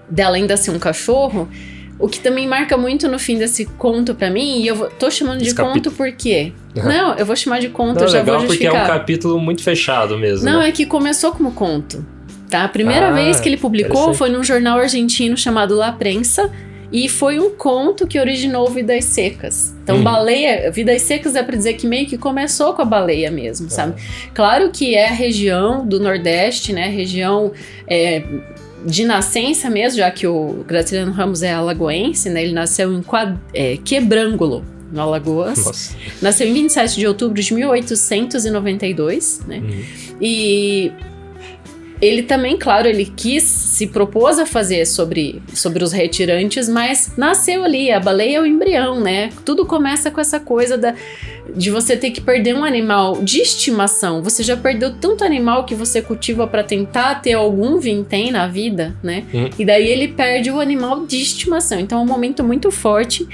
[0.09, 1.49] dela ainda ser um cachorro.
[1.99, 5.11] O que também marca muito no fim desse conto para mim, e eu vou, tô
[5.11, 5.97] chamando de Esse conto capítulo.
[5.97, 6.53] por quê?
[6.75, 8.73] Não, eu vou chamar de conto, Não, já legal vou justificar.
[8.73, 10.45] porque é um capítulo muito fechado mesmo.
[10.45, 10.69] Não, né?
[10.69, 12.05] é que começou como conto.
[12.51, 12.65] Tá?
[12.65, 16.53] A primeira ah, vez que ele publicou foi num jornal argentino chamado La Prensa,
[16.93, 19.75] e foi um conto que originou Vidas Secas.
[19.83, 20.03] Então, hum.
[20.03, 24.01] baleia, Vidas Secas é para dizer que meio que começou com a baleia mesmo, sabe?
[24.33, 26.89] Claro que é a região do Nordeste, né?
[26.89, 27.53] Região
[27.89, 28.23] é,
[28.87, 32.45] de nascença mesmo, já que o Graciliano Ramos é alagoense, né?
[32.45, 35.65] Ele nasceu em Quad, é, Quebrângulo, no Alagoas.
[35.65, 35.97] Nossa.
[36.23, 39.59] Nasceu em 27 de outubro de 1892, né?
[39.59, 39.85] Uhum.
[40.21, 40.93] E
[42.01, 47.65] ele também, claro, ele quis, se propôs a fazer sobre, sobre os retirantes, mas nasceu
[47.65, 49.31] ali, a baleia é o embrião, né?
[49.45, 50.95] Tudo começa com essa coisa da,
[51.55, 54.23] de você ter que perder um animal de estimação.
[54.23, 58.95] Você já perdeu tanto animal que você cultiva para tentar ter algum vintém na vida,
[59.03, 59.25] né?
[59.33, 59.49] Hum.
[59.59, 61.81] E daí ele perde o animal de estimação.
[61.81, 63.27] Então é um momento muito forte.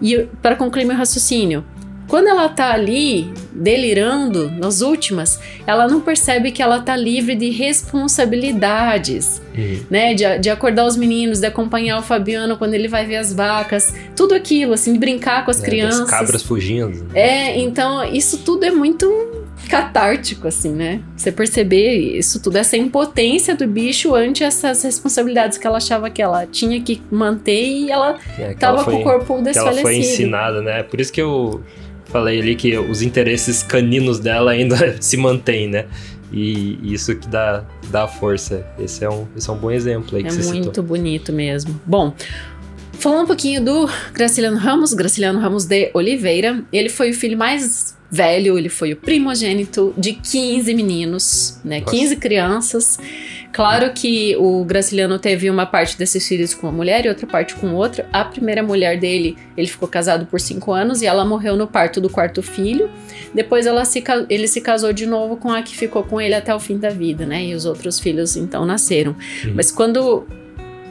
[0.00, 1.64] E para concluir meu raciocínio,
[2.08, 7.50] quando ela tá ali delirando nas últimas, ela não percebe que ela tá livre de
[7.50, 9.80] responsabilidades, uhum.
[9.88, 10.14] né?
[10.14, 13.94] De, de acordar os meninos, de acompanhar o Fabiano quando ele vai ver as vacas,
[14.16, 16.00] tudo aquilo, assim, brincar com as é, crianças.
[16.00, 17.04] As cabras fugindo.
[17.04, 17.08] Né?
[17.14, 21.00] É, então isso tudo é muito catártico, assim, né?
[21.16, 26.20] Você perceber isso tudo, essa impotência do bicho ante essas responsabilidades que ela achava que
[26.20, 29.68] ela tinha que manter e ela é, tava ela foi, com o corpo desfalecido.
[29.68, 30.82] ela foi ensinada, né?
[30.82, 31.62] Por isso que eu
[32.14, 35.86] falei ali que os interesses caninos dela ainda se mantêm, né?
[36.32, 38.64] E isso que dá, dá força.
[38.78, 40.60] Esse é um, esse é um bom exemplo aí que é você citou.
[40.60, 41.80] É muito bonito mesmo.
[41.84, 42.14] Bom,
[42.92, 47.94] Falando um pouquinho do Graciliano Ramos, Graciliano Ramos de Oliveira, ele foi o filho mais
[48.10, 51.80] velho, ele foi o primogênito de 15 meninos, né?
[51.80, 51.90] Nossa.
[51.90, 52.98] 15 crianças.
[53.54, 57.54] Claro que o Graciliano teve uma parte desses filhos com uma mulher e outra parte
[57.54, 58.04] com outra.
[58.12, 62.00] A primeira mulher dele, ele ficou casado por cinco anos e ela morreu no parto
[62.00, 62.90] do quarto filho.
[63.32, 66.52] Depois ela se, ele se casou de novo com a que ficou com ele até
[66.52, 67.44] o fim da vida, né?
[67.44, 69.14] E os outros filhos então nasceram.
[69.54, 70.26] Mas quando.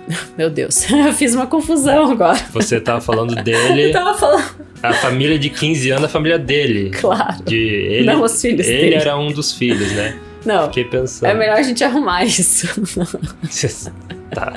[0.38, 2.40] Meu Deus, eu fiz uma confusão agora.
[2.54, 4.46] Você tava falando Eu dele, tava falando,
[4.82, 6.92] a família de 15 anos, a família dele.
[6.92, 7.44] claro.
[7.44, 8.96] De ele, Não os filhos ele dele.
[8.96, 10.18] era um dos filhos, né?
[10.46, 11.30] Não, Fiquei pensando.
[11.30, 12.68] é melhor a gente arrumar isso.
[14.34, 14.54] tá,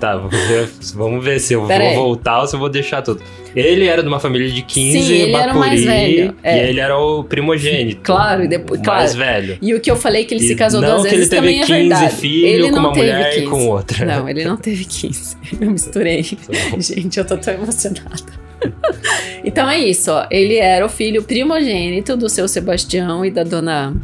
[0.00, 0.16] tá
[0.94, 1.96] vamos ver, se eu Pera vou aí.
[1.96, 3.22] voltar ou se eu vou deixar tudo.
[3.54, 6.56] Ele era de uma família de 15, Sim, ele era o mais Bacuri, velho, é.
[6.66, 8.00] e ele era o primogênito.
[8.02, 9.30] Claro, e depois- o mais claro.
[9.32, 9.58] velho.
[9.62, 11.30] E o que eu falei que ele E se casou não duas que ele vezes
[11.30, 12.16] teve também é 15 verdade.
[12.16, 13.46] filhos ele com não uma teve mulher e 15.
[13.46, 14.04] com outra.
[14.04, 15.36] Não, ele não teve 15.
[15.60, 16.22] Eu misturei.
[16.22, 18.16] Tá Gente, eu tô tão emocionada.
[19.44, 20.26] então é isso, ó.
[20.30, 23.94] Ele era o filho primogênito do seu Sebastião e da dona.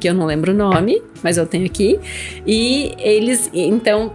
[0.00, 2.00] Que eu não lembro o nome, mas eu tenho aqui.
[2.46, 4.12] E eles, então,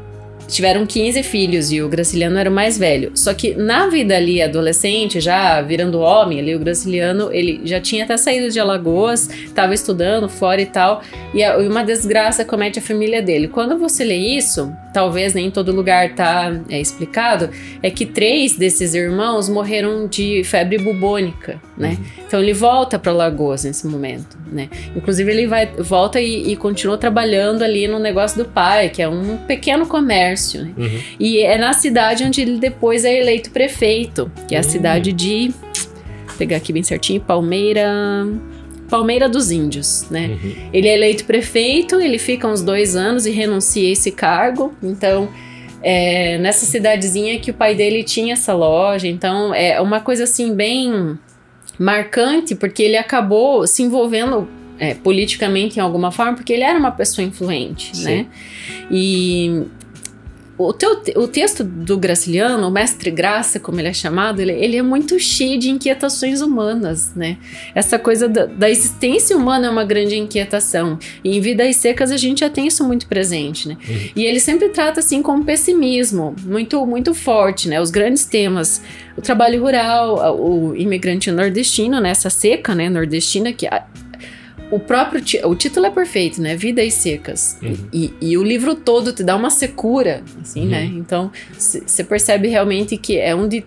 [0.48, 3.12] tiveram 15 filhos e o Graciliano era o mais velho.
[3.16, 8.04] Só que na vida ali adolescente, já virando homem ali, o Graciliano, ele já tinha
[8.04, 11.02] até saído de Alagoas, estava estudando fora e tal,
[11.34, 13.48] e e uma desgraça comete a família dele.
[13.48, 17.50] Quando você lê isso, talvez nem em todo lugar tá é, explicado,
[17.84, 21.98] é que três desses irmãos morreram de febre bubônica, né?
[22.26, 24.70] Então ele volta para Alagoas nesse momento, né?
[24.96, 29.10] Inclusive ele vai volta e, e continua trabalhando ali no negócio do pai, que é
[29.10, 30.72] um pequeno comércio, né?
[30.78, 31.00] Uhum.
[31.20, 34.64] E é na cidade onde ele depois é eleito prefeito, que é a Hum.
[34.64, 35.50] cidade de.
[36.26, 37.92] Vou pegar aqui bem certinho, Palmeira.
[38.96, 40.38] Palmeira dos Índios, né?
[40.42, 40.70] Uhum.
[40.72, 44.74] Ele é eleito prefeito, ele fica uns dois anos e renuncia a esse cargo.
[44.82, 45.28] Então,
[45.84, 49.06] é nessa cidadezinha que o pai dele tinha essa loja.
[49.06, 51.20] Então, é uma coisa assim bem
[51.78, 54.48] marcante, porque ele acabou se envolvendo
[54.80, 58.04] é, politicamente em alguma forma, porque ele era uma pessoa influente, Sim.
[58.06, 58.26] né?
[58.90, 59.64] E
[60.58, 64.78] o, teu, o texto do Graciliano, o Mestre Graça, como ele é chamado, ele, ele
[64.78, 67.38] é muito cheio de inquietações humanas, né?
[67.74, 70.98] Essa coisa da, da existência humana é uma grande inquietação.
[71.24, 73.78] E em Vidas Secas a gente já tem isso muito presente, né?
[73.88, 74.10] Uhum.
[74.16, 77.82] E ele sempre trata assim com pessimismo muito, muito forte, né?
[77.82, 78.82] Os grandes temas,
[79.18, 82.10] o trabalho rural, o imigrante nordestino, né?
[82.12, 82.90] Essa seca, né?
[82.90, 83.86] Nordestina que a-
[84.72, 86.56] o próprio o título é perfeito, né?
[86.56, 87.58] Vidas Secas.
[87.62, 87.76] Uhum.
[87.94, 90.68] E, e o livro todo te dá uma secura, assim, Uhum.
[90.70, 90.86] né?
[90.96, 93.64] Então você percebe realmente que é onde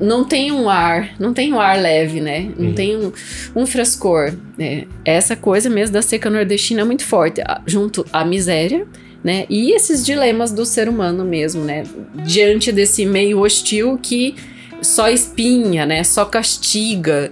[0.00, 2.50] não tem um ar, não tem um ar leve, né?
[2.58, 2.74] Não Uhum.
[2.74, 3.12] tem um,
[3.54, 4.32] um frescor.
[4.58, 4.84] né?
[5.04, 8.86] Essa coisa mesmo da seca nordestina é muito forte, junto à miséria,
[9.22, 9.46] né?
[9.48, 11.84] E esses dilemas do ser humano mesmo, né?
[12.24, 14.34] Diante desse meio hostil que
[14.80, 16.02] só espinha, né?
[16.02, 17.30] Só castiga.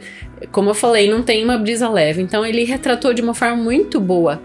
[0.50, 2.22] Como eu falei, não tem uma brisa leve.
[2.22, 4.40] Então ele retratou de uma forma muito boa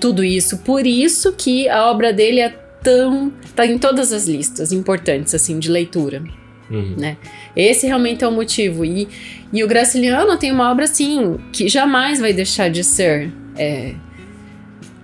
[0.00, 0.58] tudo isso.
[0.58, 2.48] Por isso que a obra dele é
[2.82, 6.22] tão tá em todas as listas importantes assim de leitura.
[6.70, 6.96] Uhum.
[7.54, 8.84] Esse realmente é o motivo.
[8.84, 9.06] E,
[9.52, 13.94] e o Graciliano tem uma obra assim que jamais vai deixar de ser é,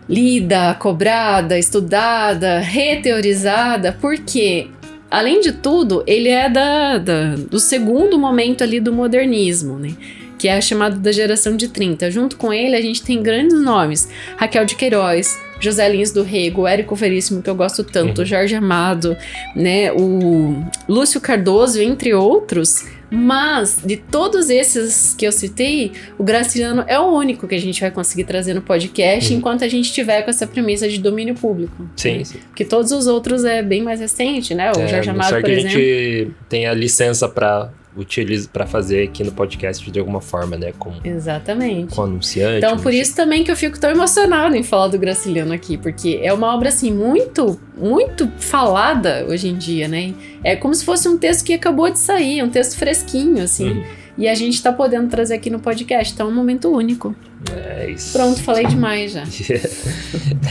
[0.08, 4.68] lida, cobrada, estudada, reteorizada, porque
[5.10, 9.92] além de tudo ele é da, da- do segundo momento ali do modernismo, né?
[10.38, 12.10] Que é chamado da geração de 30.
[12.10, 16.66] Junto com ele, a gente tem grandes nomes: Raquel de Queiroz, José Lins do Rego,
[16.66, 18.26] Érico Veríssimo, que eu gosto tanto, Uhum.
[18.26, 19.16] Jorge Amado,
[19.56, 19.90] né?
[19.92, 22.86] O Lúcio Cardoso, entre outros.
[23.10, 27.80] Mas, de todos esses que eu citei, o Graciliano é o único que a gente
[27.80, 29.38] vai conseguir trazer no podcast Uhum.
[29.38, 31.88] enquanto a gente tiver com essa premissa de domínio público.
[31.96, 32.24] Sim, né?
[32.24, 32.38] sim.
[32.48, 34.70] Porque todos os outros é bem mais recente, né?
[34.76, 35.70] O É, Jorge a Amado, por que a exemplo.
[35.70, 40.92] gente tenha licença pra utiliza para fazer aqui no podcast de alguma forma, né, com,
[41.04, 41.94] Exatamente.
[41.94, 42.58] com anunciante.
[42.58, 46.20] Então, por isso também que eu fico tão emocionada em falar do Graciliano aqui, porque
[46.22, 50.14] é uma obra assim muito, muito falada hoje em dia, né?
[50.44, 53.70] É como se fosse um texto que acabou de sair, um texto fresquinho, assim.
[53.70, 53.84] Uhum.
[54.18, 57.14] E a gente tá podendo trazer aqui no podcast, então é um momento único.
[57.54, 58.18] É isso.
[58.18, 59.22] Pronto, falei demais já.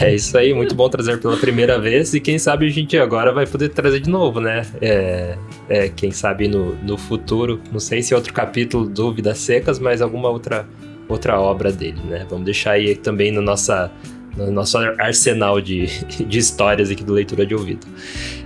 [0.00, 3.32] É isso aí, muito bom trazer pela primeira vez e quem sabe a gente agora
[3.32, 4.64] vai poder trazer de novo, né?
[4.80, 5.36] É,
[5.68, 10.00] é, quem sabe no, no futuro, não sei se outro capítulo do Vidas Secas, mas
[10.00, 10.68] alguma outra,
[11.08, 12.24] outra obra dele, né?
[12.30, 13.90] Vamos deixar aí também no, nossa,
[14.36, 15.86] no nosso arsenal de,
[16.24, 17.86] de histórias aqui do Leitura de Ouvido.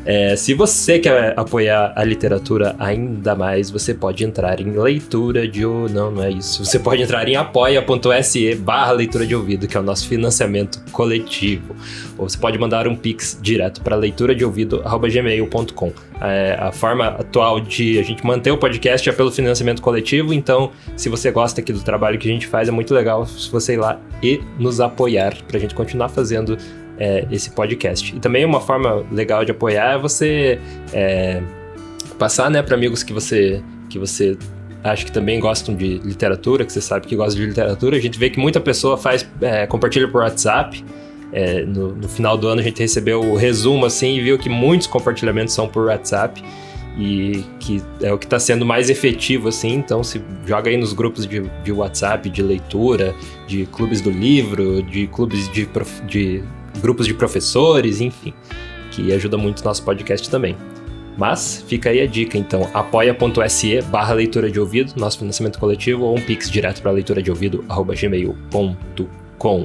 [0.04, 5.62] É, se você quer apoiar a literatura ainda mais, você pode entrar em leitura de...
[5.62, 6.64] Não, não é isso.
[6.64, 11.76] Você pode entrar em apoia.se barra leitura de ouvido, que é o nosso financiamento coletivo.
[12.22, 15.92] Ou você pode mandar um pix direto para leitura de ouvido@gmail.com.
[16.20, 20.70] É, a forma atual de a gente manter o podcast é pelo financiamento coletivo, então
[20.96, 23.74] se você gosta aqui do trabalho que a gente faz, é muito legal se você
[23.74, 26.56] ir lá e nos apoiar para a gente continuar fazendo
[26.98, 28.14] é, esse podcast.
[28.14, 30.60] E também uma forma legal de apoiar é você
[30.92, 31.42] é,
[32.18, 34.38] passar né, para amigos que você que você
[34.84, 37.96] acho que também gostam de literatura, que você sabe que gosta de literatura.
[37.96, 40.84] A gente vê que muita pessoa faz, é, compartilha por WhatsApp.
[41.32, 44.50] É, no, no, final do ano a gente recebeu o resumo assim e viu que
[44.50, 46.42] muitos compartilhamentos são por WhatsApp
[46.98, 49.72] e que é o que está sendo mais efetivo assim.
[49.74, 53.14] Então se joga aí nos grupos de, de WhatsApp de leitura,
[53.46, 55.66] de clubes do livro, de clubes de,
[56.06, 56.44] de
[56.80, 58.34] grupos de professores, enfim,
[58.90, 60.56] que ajuda muito nosso podcast também.
[61.16, 66.16] Mas fica aí a dica, então, apoia.se barra leitura de ouvido, nosso financiamento coletivo, ou
[66.16, 69.21] um pix direto para leitura de ouvido, arroba gmail.com.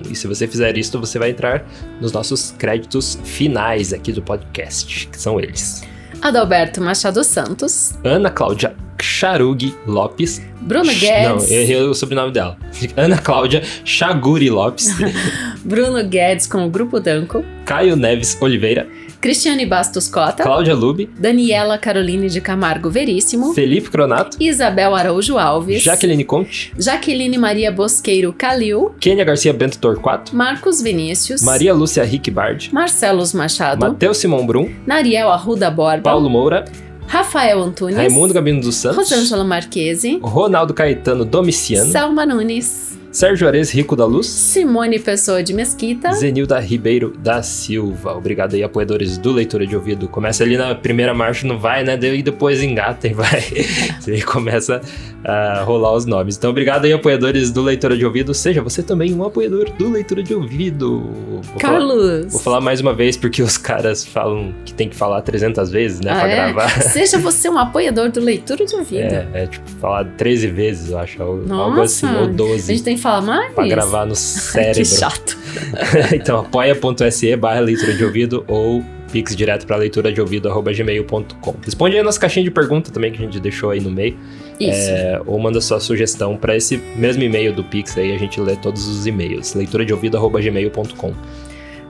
[0.10, 1.64] E se você fizer isso, você vai entrar
[2.02, 5.84] nos nossos créditos finais aqui do podcast, que são eles.
[6.22, 7.94] Adalberto Machado Santos.
[8.04, 10.42] Ana Cláudia Charug Lopes.
[10.62, 11.50] Bruno Guedes.
[11.50, 12.58] Não, eu errei o sobrenome dela.
[12.98, 14.96] Ana Cláudia Chaguri Lopes.
[15.64, 17.46] Bruno Guedes com o Grupo Danco.
[17.64, 18.88] Caio Neves Oliveira.
[19.20, 25.84] Cristiane Bastos Cota, Cláudia Lube, Daniela Caroline de Camargo Veríssimo, Felipe Cronato, Isabel Araújo Alves,
[25.84, 32.30] Jaqueline Conte, Jaqueline Maria Bosqueiro Calil, Kênia Garcia Bento Torquato, Marcos Vinícius, Maria Lúcia Rick
[32.30, 36.66] Bard, Marcelos Machado, Matheus Simão Brum, Nariel Arruda Borba, Paulo Moura,
[37.08, 43.72] Rafael Antunes, Raimundo Gabino dos Santos, Rosângela Marquese, Ronaldo Caetano Domiciano, Salma Nunes, Sérgio Ares
[43.72, 48.16] Rico da Luz, Simone Pessoa de Mesquita, Zenilda Ribeiro da Silva.
[48.16, 50.08] Obrigado aí, apoiadores do Leitura de Ouvido.
[50.08, 51.98] Começa ali na primeira marcha, não vai, né?
[52.02, 53.42] E depois engata e vai.
[54.00, 54.82] Você começa
[55.24, 56.38] a rolar os nomes.
[56.38, 58.34] Então, obrigado aí, apoiadores do Leitura de Ouvido.
[58.34, 61.02] Seja você também um apoiador do Leitura de Ouvido.
[61.42, 61.98] Vou Carlos!
[61.98, 65.70] Falar, vou falar mais uma vez, porque os caras falam que tem que falar 300
[65.70, 66.12] vezes, né?
[66.12, 66.36] Ah, pra é?
[66.36, 66.70] gravar.
[66.82, 69.02] Seja você um apoiador do Leitura de Ouvido.
[69.02, 71.18] É, é tipo, falar 13 vezes, eu acho.
[71.18, 72.72] Nossa, algo assim, ou 12.
[72.72, 73.54] A gente tem que falar mais?
[73.54, 74.76] Pra gravar no cérebro.
[74.76, 75.38] que chato.
[76.14, 81.56] então, apoia.se barra leitura de ouvido ou pix direto para leitura de ouvido arroba gmail.com.
[81.64, 84.18] Responde aí a nossa caixinha de pergunta também que a gente deixou aí no meio.
[84.60, 84.90] Isso.
[84.90, 88.56] É, ou manda sua sugestão para esse mesmo e-mail do Pix aí, a gente lê
[88.56, 89.54] todos os e-mails.
[89.54, 91.14] leitura de ouvido arroba gmail.com.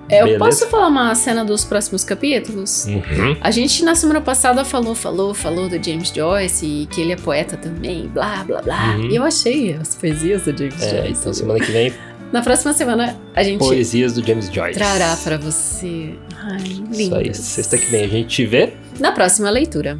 [0.09, 2.85] É, eu posso falar uma cena dos próximos capítulos?
[2.85, 3.37] Uhum.
[3.41, 7.15] A gente na semana passada falou, falou, falou do James Joyce e que ele é
[7.15, 8.95] poeta também, blá, blá, blá.
[8.95, 9.09] Uhum.
[9.09, 11.19] E eu achei as poesias do James é, Joyce.
[11.19, 11.93] Então semana que vem.
[12.31, 13.59] Na próxima semana a gente.
[13.59, 14.77] Poesias do James Joyce.
[14.77, 16.13] Trará para você.
[16.37, 16.99] Ai, lindas.
[16.99, 17.33] Isso aí.
[17.33, 18.73] Sexta que vem a gente vê.
[18.99, 19.97] Na próxima leitura.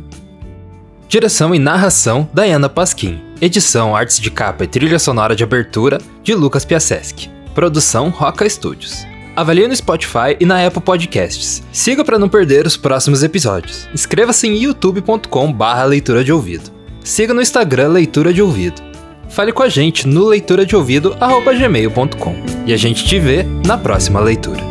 [1.08, 3.22] Direção e narração: Diana Pasquim.
[3.40, 7.30] Edição, artes de capa e trilha sonora de abertura de Lucas Piaseschi.
[7.54, 9.06] Produção Roca Studios.
[9.38, 11.62] Avalie no Spotify e na Apple Podcasts.
[11.72, 13.88] Siga para não perder os próximos episódios.
[13.94, 16.72] Inscreva-se em youtube.com/barra leitura de ouvido.
[17.04, 18.82] Siga no Instagram Leitura de Ouvido.
[19.30, 21.16] Fale com a gente no leitura de ouvido
[21.60, 22.36] gmail.com.
[22.66, 24.64] E a gente te vê na próxima leitura.